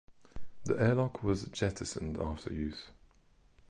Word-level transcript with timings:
The 0.63 0.81
airlock 0.81 1.21
was 1.21 1.43
jettisoned 1.49 2.17
after 2.19 2.51
use. 2.51 2.87